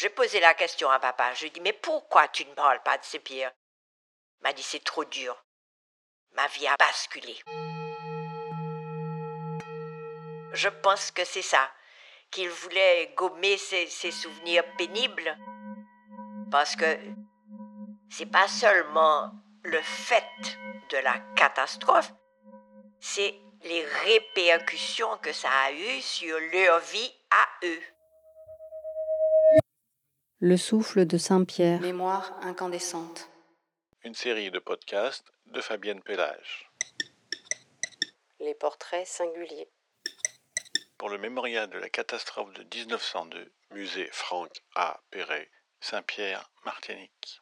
[0.00, 1.34] J'ai posé la question à papa.
[1.34, 3.52] Je lui ai mais pourquoi tu ne parles pas de ces pierres?
[4.40, 5.36] M'a dit, c'est trop dur.
[6.32, 7.38] Ma vie a basculé.
[10.54, 11.70] Je pense que c'est ça,
[12.30, 15.36] qu'il voulait gommer ses, ses souvenirs pénibles.
[16.50, 16.98] Parce que
[18.08, 19.30] c'est pas seulement
[19.64, 20.24] le fait
[20.88, 22.10] de la catastrophe,
[23.00, 27.82] c'est les répercussions que ça a eues sur leur vie à eux.
[30.42, 31.82] Le souffle de Saint-Pierre.
[31.82, 33.28] Mémoire incandescente.
[34.04, 36.70] Une série de podcasts de Fabienne Pellage.
[38.38, 39.68] Les portraits singuliers.
[40.96, 45.02] Pour le mémorial de la catastrophe de 1902, musée Franck A.
[45.10, 45.50] Perret,
[45.80, 47.39] Saint-Pierre, Martinique.